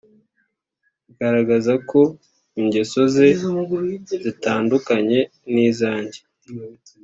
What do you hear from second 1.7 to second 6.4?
ko ingeso ze zitandukanye nizange.